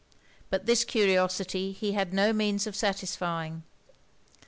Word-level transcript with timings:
But 0.49 0.65
this 0.65 0.83
curiosity 0.83 1.73
he 1.73 1.91
had 1.91 2.11
no 2.11 2.33
means 2.33 2.65
of 2.65 2.75
satisfying. 2.75 3.61